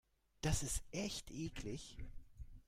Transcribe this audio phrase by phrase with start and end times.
[0.41, 1.99] Das ist echt eklig.